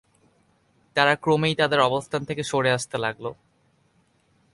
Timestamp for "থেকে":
2.25-2.43